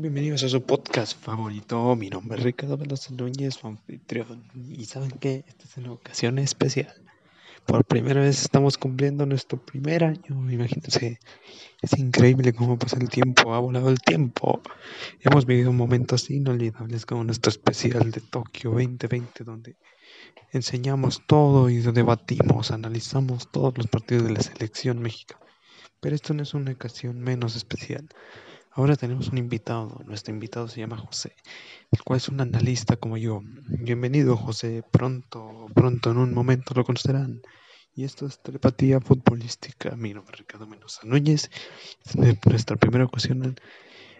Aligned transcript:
Bienvenidos 0.00 0.44
a 0.44 0.48
su 0.48 0.62
podcast 0.62 1.20
favorito. 1.20 1.96
Mi 1.96 2.08
nombre 2.08 2.38
es 2.38 2.44
Ricardo 2.44 2.76
Veloz 2.76 3.10
Núñez, 3.10 3.54
su 3.54 3.66
anfitrión. 3.66 4.44
Y 4.70 4.84
saben 4.84 5.10
que 5.10 5.44
esta 5.48 5.64
es 5.64 5.76
una 5.76 5.90
ocasión 5.90 6.38
especial. 6.38 6.94
Por 7.66 7.84
primera 7.84 8.20
vez 8.20 8.40
estamos 8.40 8.78
cumpliendo 8.78 9.26
nuestro 9.26 9.60
primer 9.60 10.04
año. 10.04 10.52
Imagínense, 10.52 11.18
es 11.82 11.98
increíble 11.98 12.52
cómo 12.52 12.78
pasa 12.78 12.96
el 13.00 13.08
tiempo, 13.08 13.52
ha 13.52 13.58
volado 13.58 13.88
el 13.88 13.98
tiempo. 13.98 14.62
Hemos 15.18 15.46
vivido 15.46 15.72
momentos 15.72 16.30
inolvidables 16.30 17.04
como 17.04 17.24
nuestro 17.24 17.50
especial 17.50 18.12
de 18.12 18.20
Tokio 18.20 18.70
2020, 18.70 19.42
donde 19.42 19.74
enseñamos 20.52 21.22
todo 21.26 21.70
y 21.70 21.78
debatimos, 21.78 22.70
analizamos 22.70 23.50
todos 23.50 23.76
los 23.76 23.88
partidos 23.88 24.26
de 24.26 24.30
la 24.30 24.42
selección 24.42 25.00
mexicana. 25.00 25.44
Pero 25.98 26.14
esto 26.14 26.34
no 26.34 26.44
es 26.44 26.54
una 26.54 26.70
ocasión 26.70 27.18
menos 27.18 27.56
especial. 27.56 28.08
Ahora 28.72 28.96
tenemos 28.96 29.28
un 29.28 29.38
invitado. 29.38 30.00
Nuestro 30.06 30.32
invitado 30.32 30.68
se 30.68 30.80
llama 30.80 30.98
José, 30.98 31.34
el 31.90 32.02
cual 32.02 32.18
es 32.18 32.28
un 32.28 32.40
analista 32.40 32.96
como 32.96 33.16
yo. 33.16 33.40
Bienvenido, 33.66 34.36
José. 34.36 34.82
Pronto, 34.90 35.66
pronto, 35.74 36.10
en 36.10 36.18
un 36.18 36.34
momento 36.34 36.74
lo 36.74 36.84
conocerán. 36.84 37.40
Y 37.94 38.04
esto 38.04 38.26
es 38.26 38.40
telepatía 38.40 39.00
futbolística. 39.00 39.96
Mi 39.96 40.14
nombre 40.14 40.34
es 40.34 40.40
Ricardo 40.40 40.66
Mendoza 40.66 41.00
Núñez. 41.04 41.50
Es 42.04 42.16
nuestra 42.46 42.76
primera 42.76 43.04
ocasión 43.04 43.56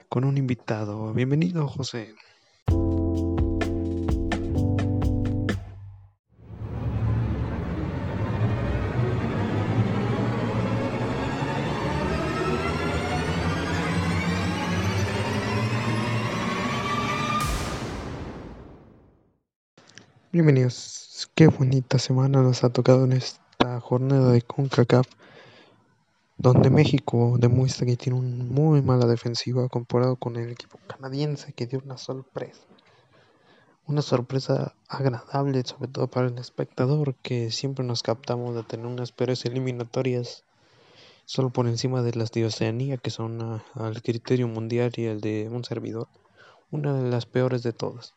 con 0.09 0.25
un 0.25 0.37
invitado. 0.39 1.13
Bienvenido, 1.13 1.69
José. 1.69 2.15
Bienvenidos. 20.39 21.29
Qué 21.35 21.49
bonita 21.49 21.99
semana 21.99 22.43
nos 22.43 22.63
ha 22.63 22.69
tocado 22.69 23.07
en 23.07 23.13
esta 23.13 23.81
jornada 23.81 24.31
de 24.31 24.41
CONCACAF, 24.41 25.09
donde 26.37 26.71
México 26.71 27.35
demuestra 27.41 27.87
que 27.87 27.97
tiene 27.97 28.21
una 28.21 28.45
muy 28.45 28.81
mala 28.81 29.07
defensiva 29.07 29.69
comparado 29.69 30.15
con 30.15 30.37
el 30.37 30.51
equipo 30.51 30.79
canadiense 30.87 31.53
que 31.55 31.67
dio 31.67 31.83
una 31.85 31.99
sorpresa. 31.99 32.61
Una 33.89 34.01
sorpresa 34.01 34.77
agradable, 34.87 35.65
sobre 35.65 35.91
todo 35.91 36.07
para 36.07 36.29
el 36.29 36.39
espectador, 36.39 37.17
que 37.17 37.51
siempre 37.51 37.85
nos 37.85 38.05
captamos 38.05 38.55
de 38.55 38.63
tener 38.63 38.87
unas 38.87 39.11
peores 39.11 39.45
eliminatorias 39.45 40.45
solo 41.25 41.51
por 41.51 41.67
encima 41.67 42.03
de 42.03 42.13
las 42.15 42.31
de 42.31 42.45
Oceanía, 42.45 42.97
que 42.97 43.11
son 43.11 43.61
al 43.75 44.03
criterio 44.03 44.47
mundial 44.47 44.93
y 44.95 45.07
el 45.07 45.21
de 45.21 45.49
un 45.51 45.65
servidor, 45.65 46.07
una 46.71 46.95
de 46.95 47.11
las 47.11 47.27
peores 47.27 47.65
de 47.65 47.73
todas. 47.73 48.15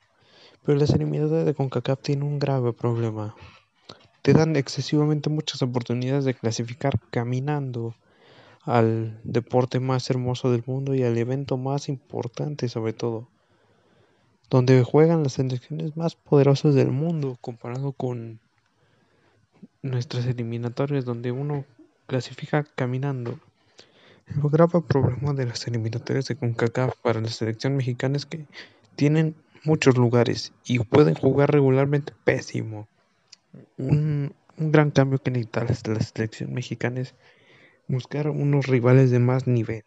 Pero 0.64 0.78
las 0.78 0.92
eliminatorias 0.92 1.46
de 1.46 1.54
CONCACAF 1.54 2.02
tienen 2.02 2.24
un 2.24 2.40
grave 2.40 2.74
problema. 2.74 3.36
Te 4.22 4.34
dan 4.34 4.56
excesivamente 4.56 5.30
muchas 5.30 5.62
oportunidades 5.62 6.26
de 6.26 6.36
clasificar 6.36 7.00
caminando 7.10 7.96
al 8.64 9.20
deporte 9.24 9.80
más 9.80 10.10
hermoso 10.10 10.52
del 10.52 10.64
mundo 10.66 10.94
y 10.94 11.04
al 11.04 11.18
evento 11.18 11.58
más 11.58 11.90
importante 11.90 12.70
sobre 12.70 12.94
todo, 12.94 13.28
donde 14.50 14.84
juegan 14.84 15.24
las 15.24 15.34
selecciones 15.34 15.98
más 15.98 16.16
poderosas 16.16 16.76
del 16.76 16.92
mundo 16.92 17.38
comparado 17.42 17.92
con 17.94 18.40
nuestras 19.82 20.26
eliminatorias 20.28 21.06
donde 21.06 21.32
uno 21.32 21.66
clasifica 22.06 22.64
caminando. 22.76 23.40
El 24.28 24.50
grave 24.50 24.82
problema 24.82 25.34
de 25.34 25.46
las 25.46 25.68
eliminatorias 25.68 26.26
de 26.26 26.36
CONCACAF 26.36 26.96
para 27.02 27.20
la 27.20 27.30
selección 27.30 27.76
mexicana 27.76 28.18
es 28.18 28.26
que 28.26 28.46
tienen 28.96 29.36
muchos 29.64 29.98
lugares 29.98 30.54
y 30.66 30.80
pueden 30.80 31.16
jugar 31.16 31.52
regularmente 31.52 32.14
pésimo. 32.24 32.88
Un, 33.78 34.34
gran 34.58 34.92
cambio 34.92 35.18
que 35.18 35.32
necesita 35.32 35.64
la 35.64 35.74
selección 35.74 36.54
mexicana 36.54 37.02
es 37.02 37.16
buscar 37.88 38.30
unos 38.30 38.68
rivales 38.68 39.10
de 39.10 39.20
más 39.20 39.48
nivel. 39.48 39.84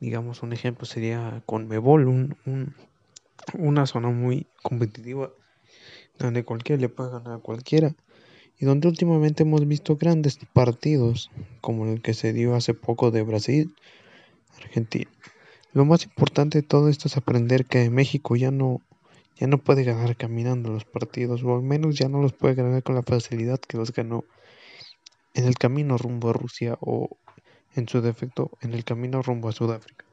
Digamos, 0.00 0.42
un 0.42 0.52
ejemplo 0.52 0.86
sería 0.86 1.42
con 1.44 1.66
Mebol, 1.66 2.06
un, 2.06 2.74
una 3.54 3.86
zona 3.86 4.10
muy 4.10 4.46
competitiva 4.62 5.30
donde 6.18 6.44
cualquiera 6.44 6.80
le 6.80 6.88
puede 6.88 7.10
ganar 7.10 7.34
a 7.34 7.38
cualquiera 7.38 7.94
y 8.58 8.64
donde 8.64 8.88
últimamente 8.88 9.44
hemos 9.44 9.66
visto 9.66 9.96
grandes 9.96 10.38
partidos 10.52 11.30
como 11.60 11.86
el 11.86 12.02
que 12.02 12.14
se 12.14 12.32
dio 12.32 12.54
hace 12.54 12.74
poco 12.74 13.10
de 13.10 13.22
Brasil, 13.22 13.74
Argentina. 14.56 15.10
Lo 15.72 15.84
más 15.84 16.04
importante 16.04 16.58
de 16.58 16.66
todo 16.66 16.88
esto 16.88 17.08
es 17.08 17.16
aprender 17.16 17.66
que 17.66 17.90
México 17.90 18.36
ya 18.36 18.50
no, 18.50 18.80
ya 19.36 19.46
no 19.46 19.58
puede 19.58 19.84
ganar 19.84 20.16
caminando 20.16 20.70
los 20.70 20.84
partidos, 20.84 21.42
o 21.44 21.56
al 21.56 21.62
menos 21.62 21.96
ya 21.96 22.08
no 22.08 22.20
los 22.22 22.32
puede 22.32 22.54
ganar 22.54 22.82
con 22.82 22.94
la 22.94 23.02
facilidad 23.02 23.60
que 23.60 23.76
los 23.76 23.92
ganó 23.92 24.24
en 25.34 25.44
el 25.44 25.56
camino 25.56 25.98
rumbo 25.98 26.30
a 26.30 26.32
Rusia 26.32 26.76
o 26.80 27.16
en 27.74 27.88
su 27.88 28.00
defecto 28.00 28.50
en 28.60 28.74
el 28.74 28.84
camino 28.84 29.22
rumbo 29.22 29.48
a 29.48 29.52
Sudáfrica. 29.52 30.04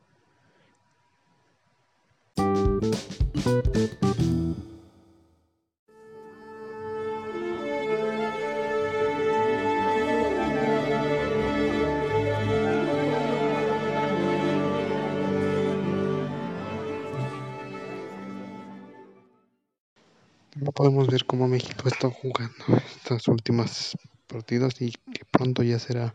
Podemos 20.72 21.08
ver 21.08 21.26
cómo 21.26 21.48
México 21.48 21.88
está 21.88 22.10
jugando 22.10 22.66
estas 22.96 23.28
últimas 23.28 23.98
partidos 24.28 24.82
y 24.82 24.92
que 24.92 25.26
pronto 25.30 25.64
ya 25.64 25.80
será 25.80 26.14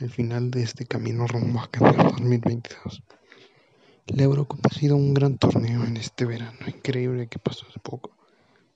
el 0.00 0.10
final 0.10 0.50
de 0.50 0.62
este 0.62 0.84
camino 0.86 1.26
rumbo 1.26 1.60
a 1.60 1.70
Qatar 1.70 2.12
2022. 2.12 3.02
La 4.06 4.24
Eurocopa 4.24 4.68
ha 4.70 4.74
sido 4.74 4.96
un 4.96 5.14
gran 5.14 5.38
torneo 5.38 5.84
en 5.84 5.96
este 5.96 6.24
verano, 6.24 6.58
increíble 6.66 7.28
que 7.28 7.38
pasó 7.38 7.66
hace 7.68 7.78
poco, 7.78 8.10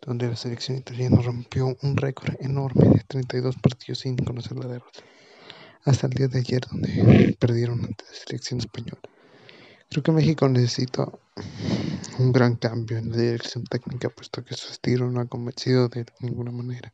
donde 0.00 0.28
la 0.28 0.36
selección 0.36 0.78
italiana 0.78 1.20
rompió 1.20 1.76
un 1.82 1.96
récord 1.96 2.34
enorme 2.40 2.88
de 2.88 3.04
32 3.06 3.56
partidos 3.56 4.00
sin 4.00 4.16
conocer 4.16 4.56
la 4.56 4.80
hasta 5.84 6.06
el 6.08 6.12
día 6.14 6.28
de 6.28 6.40
ayer 6.40 6.62
donde 6.70 7.36
perdieron 7.38 7.84
ante 7.84 8.04
la 8.04 8.12
selección 8.12 8.60
española. 8.60 9.00
Creo 9.88 10.02
que 10.02 10.12
México 10.12 10.48
necesita 10.48 11.08
un 12.18 12.32
gran 12.32 12.56
cambio 12.56 12.98
en 12.98 13.10
la 13.10 13.16
dirección 13.18 13.64
técnica, 13.64 14.08
puesto 14.08 14.44
que 14.44 14.54
su 14.54 14.72
estilo 14.72 15.10
no 15.10 15.20
ha 15.20 15.26
convencido 15.26 15.88
de 15.88 16.06
ninguna 16.20 16.50
manera. 16.50 16.92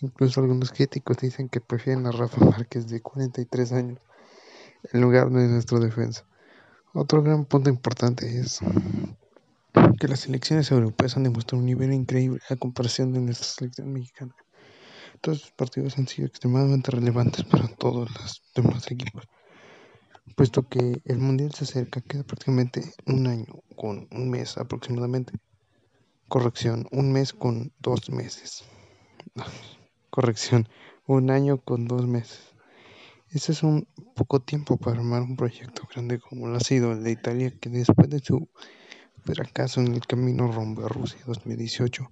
Incluso 0.00 0.40
algunos 0.40 0.72
críticos 0.72 1.18
dicen 1.18 1.48
que 1.48 1.60
prefieren 1.60 2.06
a 2.06 2.12
Rafa 2.12 2.44
Márquez 2.44 2.88
de 2.88 3.00
43 3.00 3.72
años 3.72 4.00
en 4.92 5.00
lugar 5.00 5.30
de 5.30 5.46
nuestro 5.48 5.80
defensa. 5.80 6.24
Otro 6.92 7.22
gran 7.22 7.44
punto 7.44 7.70
importante 7.70 8.38
es 8.38 8.60
que 10.00 10.08
las 10.08 10.20
selecciones 10.20 10.70
europeas 10.70 11.16
han 11.16 11.24
demostrado 11.24 11.60
un 11.60 11.66
nivel 11.66 11.92
increíble 11.92 12.40
a 12.48 12.56
comparación 12.56 13.12
de 13.12 13.20
nuestra 13.20 13.46
selección 13.46 13.92
mexicana. 13.92 14.34
Todos 15.20 15.42
los 15.42 15.50
partidos 15.52 15.98
han 15.98 16.08
sido 16.08 16.26
extremadamente 16.26 16.90
relevantes 16.90 17.44
para 17.44 17.68
todos 17.68 18.10
los 18.10 18.42
demás 18.54 18.90
equipos 18.90 19.28
puesto 20.36 20.68
que 20.68 21.00
el 21.04 21.18
mundial 21.18 21.52
se 21.52 21.64
acerca, 21.64 22.00
queda 22.00 22.22
prácticamente 22.22 22.92
un 23.06 23.26
año 23.26 23.62
con 23.76 24.08
un 24.10 24.30
mes 24.30 24.58
aproximadamente. 24.58 25.32
Corrección, 26.28 26.86
un 26.90 27.12
mes 27.12 27.32
con 27.32 27.72
dos 27.78 28.10
meses. 28.10 28.64
Corrección, 30.10 30.68
un 31.06 31.30
año 31.30 31.58
con 31.58 31.86
dos 31.86 32.06
meses. 32.06 32.54
Ese 33.30 33.52
es 33.52 33.62
un 33.62 33.86
poco 34.14 34.40
tiempo 34.40 34.78
para 34.78 34.96
armar 34.96 35.22
un 35.22 35.36
proyecto 35.36 35.86
grande 35.92 36.18
como 36.18 36.48
lo 36.48 36.56
ha 36.56 36.60
sido 36.60 36.92
el 36.92 37.02
de 37.04 37.12
Italia, 37.12 37.52
que 37.60 37.68
después 37.68 38.08
de 38.08 38.20
su 38.20 38.48
fracaso 39.22 39.80
en 39.80 39.94
el 39.94 40.06
camino 40.06 40.50
rumbo 40.50 40.86
a 40.86 40.88
Rusia 40.88 41.20
2018, 41.26 42.10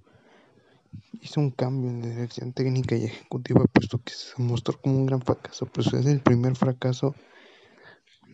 hizo 1.22 1.40
un 1.40 1.50
cambio 1.50 1.90
en 1.90 2.02
la 2.02 2.08
dirección 2.08 2.52
técnica 2.52 2.96
y 2.96 3.04
ejecutiva, 3.04 3.64
puesto 3.72 3.98
que 3.98 4.12
se 4.12 4.40
mostró 4.42 4.80
como 4.80 4.98
un 4.98 5.06
gran 5.06 5.22
fracaso, 5.22 5.66
pues 5.66 5.92
es 5.94 6.06
el 6.06 6.20
primer 6.20 6.54
fracaso 6.56 7.14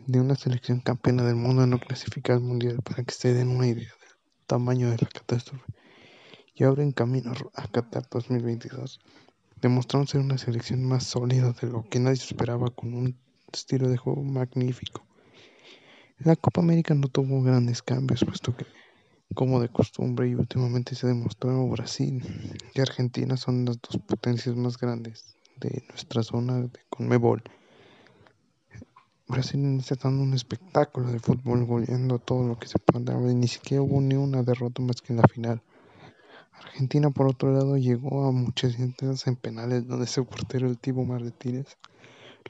de 0.06 0.20
una 0.20 0.34
selección 0.34 0.80
campeona 0.80 1.22
del 1.24 1.36
mundo 1.36 1.66
no 1.66 1.78
clasificar 1.78 2.36
al 2.36 2.42
mundial 2.42 2.80
para 2.82 3.04
que 3.04 3.12
se 3.12 3.34
den 3.34 3.48
una 3.48 3.68
idea 3.68 3.88
del 4.00 4.46
tamaño 4.46 4.90
de 4.90 4.98
la 5.00 5.08
catástrofe. 5.08 5.64
Y 6.54 6.64
ahora 6.64 6.82
en 6.82 6.92
camino 6.92 7.32
a 7.54 7.68
Qatar 7.68 8.04
2022 8.10 9.00
demostraron 9.60 10.06
ser 10.06 10.20
una 10.20 10.38
selección 10.38 10.84
más 10.84 11.04
sólida 11.04 11.52
de 11.60 11.68
lo 11.68 11.84
que 11.88 12.00
nadie 12.00 12.22
esperaba 12.22 12.70
con 12.70 12.94
un 12.94 13.16
estilo 13.52 13.88
de 13.88 13.96
juego 13.96 14.22
magnífico. 14.22 15.04
La 16.18 16.36
Copa 16.36 16.60
América 16.60 16.94
no 16.94 17.08
tuvo 17.08 17.42
grandes 17.42 17.82
cambios, 17.82 18.24
puesto 18.24 18.54
que, 18.56 18.66
como 19.34 19.60
de 19.60 19.68
costumbre 19.68 20.28
y 20.28 20.34
últimamente 20.34 20.94
se 20.94 21.06
demostró, 21.06 21.66
Brasil 21.68 22.22
y 22.74 22.80
Argentina 22.80 23.36
son 23.36 23.64
las 23.64 23.80
dos 23.80 24.00
potencias 24.02 24.56
más 24.56 24.78
grandes 24.78 25.36
de 25.58 25.84
nuestra 25.88 26.22
zona 26.22 26.60
de 26.60 26.80
Conmebol 26.90 27.42
Brasil 29.32 29.78
está 29.78 29.96
dando 29.96 30.24
un 30.24 30.34
espectáculo 30.34 31.10
de 31.10 31.18
fútbol, 31.18 31.64
goleando 31.64 32.18
todo 32.18 32.46
lo 32.46 32.58
que 32.58 32.68
se 32.68 32.78
pueda. 32.78 33.14
Ni 33.16 33.48
siquiera 33.48 33.82
hubo 33.82 33.98
ni 34.02 34.14
una 34.14 34.42
derrota 34.42 34.82
más 34.82 35.00
que 35.00 35.14
en 35.14 35.22
la 35.22 35.26
final. 35.26 35.62
Argentina, 36.52 37.08
por 37.08 37.28
otro 37.28 37.50
lado, 37.50 37.78
llegó 37.78 38.26
a 38.26 38.30
muchas 38.30 38.78
intentas 38.78 39.26
en 39.26 39.36
penales, 39.36 39.86
donde 39.86 40.06
su 40.06 40.26
portero, 40.26 40.68
el 40.68 40.76
Tibo 40.76 41.06
Martínez, 41.06 41.78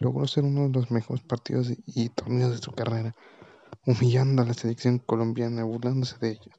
logró 0.01 0.27
ser 0.27 0.43
uno 0.43 0.63
de 0.63 0.71
los 0.71 0.91
mejores 0.91 1.23
partidos 1.23 1.73
y 1.87 2.09
torneos 2.09 2.51
de 2.51 2.59
su 2.59 2.73
carrera, 2.73 3.15
humillando 3.87 4.43
a 4.43 4.47
la 4.47 4.55
selección 4.55 4.99
colombiana, 4.99 5.63
burlándose 5.63 6.19
de 6.19 6.31
ella. 6.33 6.51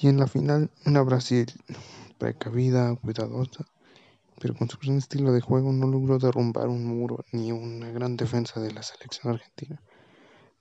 Y 0.00 0.08
en 0.08 0.18
la 0.18 0.26
final, 0.26 0.70
una 0.86 1.02
Brasil 1.02 1.44
precavida, 2.16 2.96
cuidadosa, 2.96 3.66
pero 4.40 4.54
con 4.54 4.68
su 4.68 4.78
gran 4.78 4.96
estilo 4.96 5.32
de 5.32 5.40
juego 5.40 5.72
no 5.72 5.86
logró 5.86 6.18
derrumbar 6.18 6.68
un 6.68 6.84
muro 6.84 7.24
ni 7.32 7.52
una 7.52 7.90
gran 7.90 8.16
defensa 8.16 8.60
de 8.60 8.72
la 8.72 8.82
selección 8.82 9.34
argentina. 9.34 9.80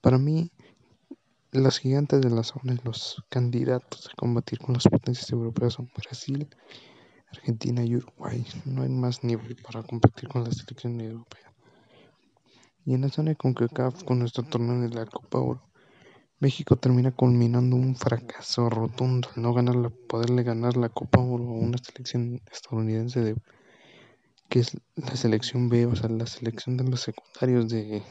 Para 0.01 0.17
mí, 0.17 0.51
los 1.51 1.79
gigantes 1.79 2.21
de 2.21 2.29
la 2.29 2.43
zona 2.43 2.77
los 2.83 3.23
candidatos 3.29 4.07
a 4.07 4.15
combatir 4.15 4.59
con 4.59 4.73
las 4.73 4.83
potencias 4.83 5.31
europeas 5.31 5.73
son 5.73 5.89
Brasil, 5.95 6.47
Argentina 7.31 7.83
y 7.83 7.95
Uruguay. 7.95 8.45
No 8.65 8.83
hay 8.83 8.89
más 8.89 9.23
nivel 9.23 9.55
para 9.57 9.83
competir 9.83 10.29
con 10.29 10.43
la 10.43 10.51
selección 10.51 10.99
europea. 10.99 11.53
Y 12.85 12.93
en 12.93 13.01
la 13.01 13.09
zona 13.09 13.31
de 13.31 13.35
CONCACAF, 13.35 14.03
con 14.03 14.19
nuestro 14.19 14.43
torneo 14.43 14.79
de 14.79 14.89
la 14.89 15.05
Copa 15.05 15.39
Oro, 15.39 15.61
México 16.39 16.75
termina 16.75 17.11
culminando 17.11 17.75
un 17.75 17.95
fracaso 17.95 18.69
rotundo 18.69 19.29
al 19.35 19.41
no 19.41 19.53
ganar 19.53 19.75
la, 19.75 19.89
poderle 19.89 20.43
ganar 20.43 20.77
la 20.77 20.89
Copa 20.89 21.19
Oro 21.19 21.43
a 21.45 21.53
una 21.53 21.77
selección 21.79 22.41
estadounidense 22.51 23.21
de 23.21 23.35
que 24.49 24.59
es 24.59 24.77
la 24.95 25.15
selección 25.15 25.69
B, 25.69 25.85
o 25.85 25.95
sea, 25.95 26.09
la 26.09 26.27
selección 26.27 26.77
de 26.77 26.83
los 26.85 27.01
secundarios 27.01 27.69
de, 27.69 28.03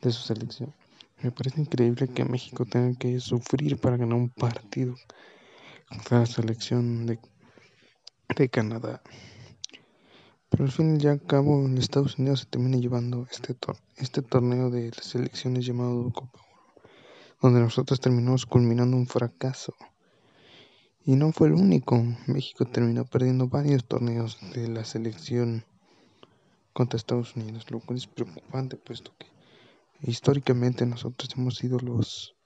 de 0.00 0.12
su 0.12 0.22
selección. 0.22 0.74
Me 1.22 1.30
parece 1.30 1.60
increíble 1.60 2.08
que 2.08 2.24
México 2.24 2.64
tenga 2.64 2.98
que 2.98 3.20
sufrir 3.20 3.78
para 3.78 3.96
ganar 3.96 4.16
un 4.16 4.30
partido 4.30 4.94
contra 5.88 6.20
la 6.20 6.26
selección 6.26 7.06
de, 7.06 7.18
de 8.36 8.48
Canadá. 8.48 9.02
Pero 10.48 10.64
al 10.64 10.72
fin 10.72 10.98
y 11.00 11.06
al 11.06 11.22
cabo, 11.22 11.64
en 11.64 11.78
Estados 11.78 12.18
Unidos 12.18 12.40
se 12.40 12.46
termina 12.46 12.78
llevando 12.78 13.26
este, 13.30 13.54
este 13.96 14.22
torneo 14.22 14.70
de 14.70 14.92
selecciones 15.00 15.66
llamado 15.66 16.10
Copa 16.10 16.40
Oro, 16.40 16.82
donde 17.40 17.60
nosotros 17.60 18.00
terminamos 18.00 18.46
culminando 18.46 18.96
un 18.96 19.06
fracaso. 19.06 19.74
Y 21.02 21.16
no 21.16 21.32
fue 21.32 21.48
el 21.48 21.54
único. 21.54 22.02
México 22.26 22.66
terminó 22.66 23.06
perdiendo 23.06 23.48
varios 23.48 23.86
torneos 23.86 24.38
de 24.52 24.68
la 24.68 24.84
selección 24.84 25.64
contra 26.74 26.98
Estados 26.98 27.34
Unidos, 27.36 27.70
lo 27.70 27.80
cual 27.80 27.96
es 27.96 28.06
preocupante, 28.06 28.76
puesto 28.76 29.12
que 29.18 29.26
históricamente 30.02 30.84
nosotros 30.84 31.30
hemos 31.36 31.56
sido 31.56 31.78
los, 31.78 32.36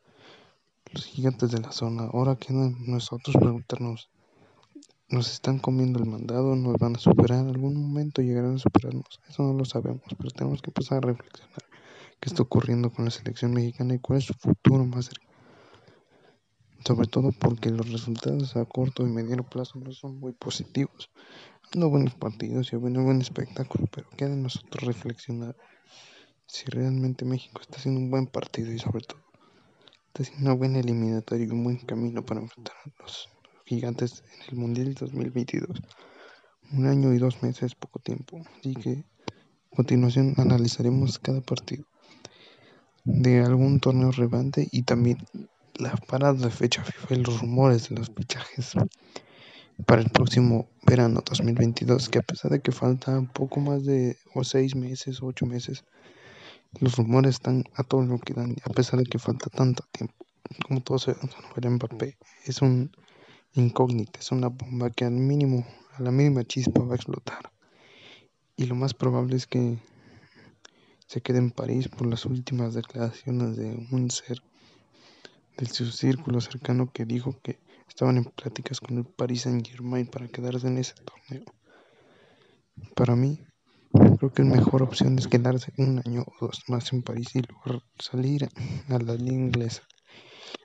los 0.93 1.05
gigantes 1.05 1.51
de 1.51 1.61
la 1.61 1.73
zona. 1.73 2.05
Ahora 2.13 2.37
queda 2.37 2.71
nosotros 2.87 3.37
preguntarnos, 3.37 4.09
¿nos 5.09 5.33
están 5.33 5.59
comiendo 5.59 5.99
el 5.99 6.09
mandado? 6.09 6.55
¿Nos 6.55 6.77
van 6.79 6.95
a 6.95 7.01
superar? 7.01 7.41
¿En 7.41 7.49
algún 7.49 7.75
momento 7.75 8.23
llegarán 8.23 8.55
a 8.55 8.59
superarnos? 8.59 9.21
Eso 9.29 9.43
no 9.43 9.53
lo 9.55 9.65
sabemos, 9.65 10.05
pero 10.17 10.31
tenemos 10.31 10.63
que 10.63 10.71
empezar 10.71 10.99
a 10.99 11.09
reflexionar 11.09 11.65
qué 12.21 12.29
está 12.29 12.45
ocurriendo 12.45 12.93
con 12.93 13.05
la 13.05 13.11
selección 13.11 13.53
mexicana 13.53 13.95
y 13.95 13.99
cuál 13.99 14.21
es 14.21 14.27
su 14.27 14.35
futuro 14.35 14.85
más 14.85 15.07
cercano 15.07 15.34
sobre 16.85 17.07
todo 17.07 17.33
porque 17.33 17.71
los 17.71 17.91
resultados 17.91 18.57
a 18.57 18.65
corto 18.67 19.07
y 19.07 19.11
mediano 19.11 19.49
plazo 19.49 19.79
no 19.79 19.93
son 19.93 20.21
muy 20.21 20.33
positivos. 20.33 21.11
No 21.75 21.89
buenos 21.89 22.15
partidos 22.15 22.73
y 22.73 22.77
un 22.77 23.05
buen 23.05 23.21
espectáculo, 23.21 23.87
pero 23.91 24.09
queda 24.11 24.35
en 24.35 24.43
nosotros 24.43 24.85
reflexionar 24.85 25.57
si 26.47 26.67
realmente 26.67 27.25
México 27.25 27.61
está 27.63 27.79
haciendo 27.79 28.01
un 28.01 28.11
buen 28.11 28.27
partido 28.27 28.71
y 28.71 28.79
sobre 28.79 29.05
todo 29.05 29.25
está 30.09 30.23
haciendo 30.23 30.51
una 30.51 30.59
buena 30.59 30.79
eliminatoria 30.79 31.47
y 31.47 31.51
un 31.51 31.65
buen 31.65 31.79
camino 31.79 32.25
para 32.25 32.41
enfrentar 32.41 32.77
a 32.85 33.03
los 33.03 33.29
gigantes 33.65 34.23
en 34.35 34.51
el 34.51 34.57
Mundial 34.57 34.95
2022. 34.95 35.83
Un 36.73 36.87
año 36.87 37.13
y 37.15 37.19
dos 37.19 37.43
meses 37.43 37.63
es 37.65 37.75
poco 37.75 37.99
tiempo, 37.99 38.43
así 38.59 38.75
que 38.75 39.05
a 39.73 39.77
continuación 39.77 40.35
analizaremos 40.37 41.19
cada 41.19 41.41
partido 41.41 41.87
de 43.05 43.41
algún 43.41 43.81
torneo 43.81 44.13
relevante 44.13 44.69
y 44.71 44.83
también 44.83 45.19
la 45.79 45.93
parada 45.97 46.35
de 46.35 46.51
fecha 46.51 46.85
FIFA 46.85 47.15
y 47.15 47.17
los 47.19 47.41
rumores 47.41 47.89
de 47.89 47.97
los 47.97 48.11
fichajes 48.11 48.75
para 49.87 50.03
el 50.03 50.11
próximo 50.11 50.69
verano 50.87 51.23
2022, 51.25 52.09
que 52.09 52.21
a 52.21 52.23
pesar 52.23 52.53
de 52.53 52.61
que 52.61 52.71
falta 52.71 53.19
un 53.19 53.27
poco 53.27 53.61
más 53.61 53.85
de 53.85 54.17
o 54.35 54.45
seis 54.45 54.77
meses 54.77 55.21
o 55.21 55.27
ocho 55.27 55.47
meses, 55.47 55.85
los 56.81 56.97
rumores 56.97 57.37
están 57.37 57.65
a 57.75 57.83
todo 57.83 58.03
lo 58.05 58.19
que 58.19 58.35
dan, 58.35 58.55
a 58.65 58.71
pesar 58.71 59.01
de 59.01 59.07
que 59.07 59.19
falta 59.19 59.51
tanto 59.51 59.85
tiempo. 59.91 60.15
Como 60.67 60.81
todos 60.81 61.03
sabemos, 61.03 61.35
el 61.57 61.71
Mbappé 61.71 62.17
es 62.45 62.63
un 62.63 62.93
incógnito, 63.55 64.21
es 64.21 64.31
una 64.31 64.49
bomba 64.49 64.91
que 64.91 65.05
al 65.05 65.13
mínimo, 65.13 65.67
a 65.97 66.03
la 66.03 66.11
mínima 66.11 66.45
chispa 66.45 66.85
va 66.85 66.93
a 66.93 66.97
explotar. 66.97 67.51
Y 68.57 68.67
lo 68.67 68.77
más 68.77 68.95
probable 68.95 69.37
es 69.37 69.47
que 69.47 69.79
se 71.07 71.21
quede 71.21 71.39
en 71.39 71.51
París 71.51 71.89
por 71.89 72.07
las 72.07 72.25
últimas 72.27 72.75
declaraciones 72.75 73.57
de 73.57 73.87
un 73.91 74.11
ser 74.11 74.41
de 75.57 75.67
su 75.67 75.87
círculo 75.91 76.41
cercano 76.41 76.91
que 76.93 77.05
dijo 77.05 77.39
que 77.43 77.61
estaban 77.89 78.17
en 78.17 78.25
pláticas 78.25 78.81
con 78.81 78.99
el 78.99 79.05
Paris 79.05 79.43
Saint 79.43 79.67
Germain 79.67 80.07
para 80.07 80.29
quedarse 80.29 80.67
en 80.67 80.79
ese 80.79 80.95
torneo. 80.95 81.45
Para 82.97 83.15
mí, 83.15 83.41
creo 84.19 84.33
que 84.33 84.43
la 84.43 84.57
mejor 84.57 84.83
opción 84.83 85.19
es 85.19 85.29
quedarse 85.29 85.73
un 85.79 86.03
año 86.05 86.23
o 86.23 86.47
dos 86.47 86.65
más 86.69 86.93
en 86.93 87.03
París 87.03 87.29
y 87.35 87.43
luego 87.43 87.83
salir 87.99 88.49
a 88.89 88.99
la 88.99 89.15
liga 89.15 89.37
inglesa. 89.37 89.83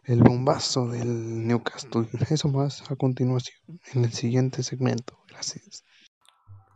El 0.04 0.24
bombazo 0.24 0.88
del 0.88 1.46
Newcastle. 1.48 2.08
Eso 2.30 2.48
más 2.50 2.90
a 2.90 2.96
continuación 2.96 3.80
en 3.94 4.06
el 4.06 4.14
siguiente 4.14 4.64
segmento. 4.64 5.20
Gracias. 5.28 5.84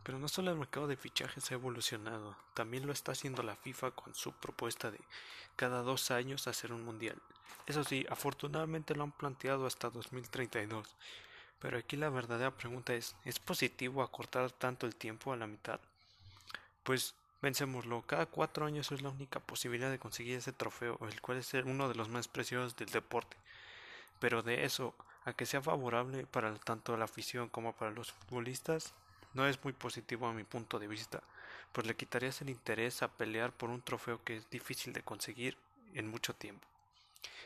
Pero 0.04 0.18
no 0.18 0.28
solo 0.28 0.52
el 0.52 0.58
mercado 0.58 0.86
de 0.86 0.96
fichajes 0.96 1.50
ha 1.50 1.54
evolucionado, 1.54 2.36
también 2.52 2.86
lo 2.86 2.92
está 2.92 3.12
haciendo 3.12 3.42
la 3.42 3.56
FIFA 3.56 3.90
con 3.92 4.14
su 4.14 4.32
propuesta 4.32 4.90
de 4.90 5.00
cada 5.56 5.82
dos 5.82 6.10
años 6.10 6.46
hacer 6.46 6.72
un 6.72 6.84
mundial. 6.84 7.20
Eso 7.66 7.82
sí, 7.82 8.06
afortunadamente 8.10 8.94
lo 8.94 9.04
han 9.04 9.12
planteado 9.12 9.66
hasta 9.66 9.88
2032. 9.88 10.94
Pero 11.58 11.78
aquí 11.78 11.96
la 11.96 12.10
verdadera 12.10 12.50
pregunta 12.50 12.92
es, 12.92 13.16
¿es 13.24 13.38
positivo 13.38 14.02
acortar 14.02 14.52
tanto 14.52 14.86
el 14.86 14.94
tiempo 14.94 15.32
a 15.32 15.36
la 15.36 15.46
mitad? 15.46 15.80
Pues 16.82 17.14
pensémoslo, 17.40 18.02
cada 18.02 18.26
cuatro 18.26 18.66
años 18.66 18.92
es 18.92 19.00
la 19.00 19.08
única 19.08 19.40
posibilidad 19.40 19.90
de 19.90 19.98
conseguir 19.98 20.36
ese 20.36 20.52
trofeo, 20.52 20.98
el 21.08 21.20
cual 21.22 21.38
es 21.38 21.54
uno 21.54 21.88
de 21.88 21.94
los 21.94 22.10
más 22.10 22.28
preciosos 22.28 22.76
del 22.76 22.90
deporte. 22.90 23.38
Pero 24.20 24.42
de 24.42 24.64
eso 24.64 24.94
a 25.24 25.32
que 25.32 25.46
sea 25.46 25.62
favorable 25.62 26.26
para 26.26 26.54
tanto 26.56 26.96
la 26.98 27.06
afición 27.06 27.48
como 27.48 27.72
para 27.72 27.92
los 27.92 28.12
futbolistas, 28.12 28.92
no 29.34 29.46
es 29.46 29.62
muy 29.62 29.72
positivo 29.72 30.26
a 30.26 30.32
mi 30.32 30.44
punto 30.44 30.78
de 30.78 30.88
vista, 30.88 31.22
pues 31.72 31.86
le 31.86 31.96
quitarías 31.96 32.40
el 32.40 32.50
interés 32.50 33.02
a 33.02 33.08
pelear 33.08 33.52
por 33.52 33.70
un 33.70 33.82
trofeo 33.82 34.22
que 34.24 34.36
es 34.36 34.48
difícil 34.50 34.92
de 34.92 35.02
conseguir 35.02 35.56
en 35.92 36.08
mucho 36.08 36.34
tiempo. 36.34 36.66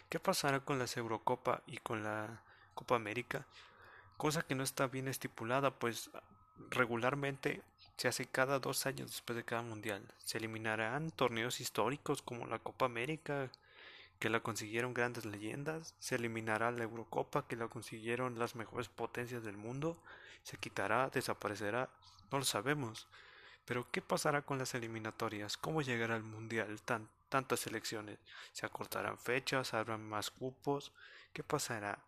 ¿Qué 0.09 0.21
pasará 0.21 0.61
con 0.61 0.79
las 0.79 0.97
Eurocopa 0.97 1.63
y 1.67 1.79
con 1.79 2.03
la 2.03 2.43
Copa 2.75 2.97
América? 2.97 3.47
Cosa 4.17 4.43
que 4.43 4.55
no 4.55 4.63
está 4.63 4.87
bien 4.87 5.09
estipulada, 5.09 5.71
pues 5.71 6.11
regularmente 6.71 7.63
se 7.97 8.09
hace 8.09 8.27
cada 8.27 8.59
dos 8.59 8.87
años 8.87 9.11
después 9.11 9.37
de 9.37 9.45
cada 9.45 9.63
mundial. 9.63 10.03
Se 10.25 10.39
eliminarán 10.39 11.11
torneos 11.11 11.61
históricos 11.61 12.23
como 12.23 12.47
la 12.47 12.59
Copa 12.59 12.87
América, 12.87 13.51
que 14.19 14.31
la 14.31 14.41
consiguieron 14.41 14.95
grandes 14.95 15.25
leyendas, 15.25 15.95
se 15.99 16.17
eliminará 16.17 16.71
la 16.71 16.85
Eurocopa, 16.85 17.47
que 17.47 17.57
la 17.57 17.69
consiguieron 17.69 18.39
las 18.39 18.57
mejores 18.57 18.89
potencias 18.89 19.45
del 19.45 19.57
mundo, 19.57 19.97
se 20.43 20.57
quitará, 20.57 21.09
desaparecerá, 21.11 21.89
no 22.31 22.39
lo 22.39 22.45
sabemos. 22.45 23.07
Pero 23.65 23.87
¿qué 23.91 24.01
pasará 24.01 24.43
con 24.43 24.59
las 24.59 24.75
eliminatorias? 24.75 25.57
¿Cómo 25.57 25.83
llegará 25.83 26.15
al 26.15 26.23
Mundial 26.23 26.81
tan, 26.83 27.09
tantas 27.29 27.61
selecciones? 27.61 28.19
¿Se 28.53 28.65
acortarán 28.65 29.19
fechas? 29.19 29.75
¿Habrán 29.75 30.09
más 30.09 30.31
cupos? 30.31 30.93
¿Qué 31.33 31.43
pasará? 31.43 31.99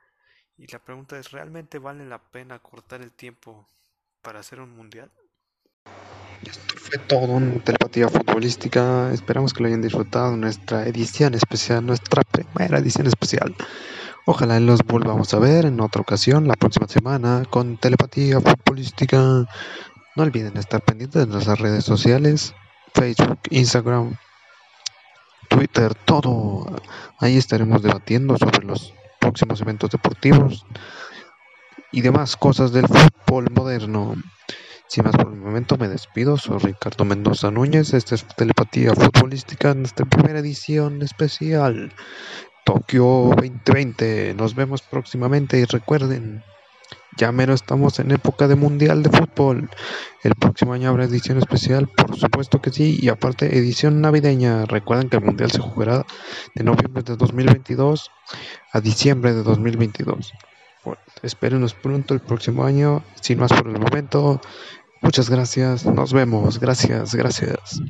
Y 0.57 0.67
la 0.69 0.79
pregunta 0.79 1.19
es, 1.19 1.31
¿realmente 1.31 1.79
vale 1.79 2.07
la 2.07 2.19
pena 2.19 2.59
cortar 2.59 3.03
el 3.03 3.13
tiempo 3.13 3.69
para 4.23 4.41
hacer 4.41 4.61
un 4.61 4.71
Mundial? 4.71 5.11
Esto 6.43 6.75
fue 6.77 6.99
todo 6.99 7.37
en 7.37 7.61
telepatía 7.61 8.09
futbolística. 8.09 9.13
Esperamos 9.13 9.53
que 9.53 9.63
lo 9.63 9.69
hayan 9.69 9.83
disfrutado 9.83 10.37
nuestra 10.37 10.87
edición 10.87 11.35
especial, 11.35 11.85
nuestra 11.85 12.23
primera 12.23 12.79
edición 12.79 13.07
especial. 13.07 13.55
Ojalá 14.25 14.59
los 14.61 14.81
volvamos 14.85 15.35
a 15.35 15.39
ver 15.39 15.67
en 15.67 15.81
otra 15.81 16.01
ocasión 16.01 16.49
la 16.49 16.55
próxima 16.55 16.89
semana 16.89 17.43
con 17.51 17.77
telepatía 17.77 18.41
futbolística. 18.41 19.19
No 19.19 20.23
olviden 20.23 20.57
estar 20.57 20.81
pendientes 20.83 21.27
de 21.27 21.27
nuestras 21.27 21.59
redes 21.59 21.85
sociales, 21.85 22.55
Facebook, 22.95 23.39
Instagram, 23.51 24.17
Twitter, 25.49 25.95
todo. 25.95 26.67
Ahí 27.19 27.37
estaremos 27.37 27.83
debatiendo 27.83 28.39
sobre 28.39 28.65
los 28.67 28.95
próximos 29.21 29.61
eventos 29.61 29.91
deportivos 29.91 30.65
y 31.93 32.01
demás 32.01 32.37
cosas 32.37 32.73
del 32.73 32.87
fútbol 32.89 33.51
moderno. 33.55 34.17
Sin 34.91 35.05
más 35.05 35.15
por 35.15 35.29
el 35.29 35.39
momento 35.39 35.77
me 35.77 35.87
despido, 35.87 36.37
soy 36.37 36.59
Ricardo 36.59 37.05
Mendoza 37.05 37.49
Núñez, 37.53 37.95
esta 37.95 38.17
es 38.17 38.27
Telepatía 38.27 38.93
Futbolística 38.93 39.71
en 39.71 39.85
esta 39.85 40.05
primera 40.05 40.41
edición 40.41 41.01
especial 41.03 41.93
Tokio 42.65 43.05
2020. 43.37 44.35
Nos 44.35 44.57
vemos 44.57 44.83
próximamente 44.83 45.61
y 45.61 45.65
recuerden, 45.65 46.43
ya 47.17 47.31
mero 47.31 47.55
estamos 47.55 48.01
en 48.01 48.11
época 48.11 48.49
de 48.49 48.57
Mundial 48.57 49.05
de 49.05 49.11
Fútbol. 49.11 49.71
El 50.25 50.35
próximo 50.35 50.73
año 50.73 50.89
habrá 50.89 51.05
edición 51.05 51.39
especial, 51.39 51.87
por 51.87 52.17
supuesto 52.17 52.61
que 52.61 52.71
sí, 52.73 52.99
y 53.01 53.11
aparte 53.11 53.57
edición 53.57 54.01
navideña. 54.01 54.65
Recuerden 54.65 55.09
que 55.09 55.19
el 55.19 55.25
Mundial 55.25 55.53
se 55.53 55.61
jugará 55.61 56.05
de 56.57 56.65
noviembre 56.65 57.05
de 57.05 57.17
2022 57.17 58.11
a 58.73 58.81
diciembre 58.81 59.35
de 59.35 59.45
2022. 59.45 60.33
Bueno, 60.83 61.01
espérenos 61.23 61.75
pronto 61.75 62.15
el 62.15 62.21
próximo 62.21 62.65
año, 62.65 63.05
sin 63.21 63.39
más 63.39 63.53
por 63.53 63.69
el 63.69 63.79
momento. 63.79 64.41
Muchas 65.03 65.31
gracias, 65.31 65.85
nos 65.87 66.13
vemos, 66.13 66.59
gracias, 66.61 67.15
gracias. 67.15 67.81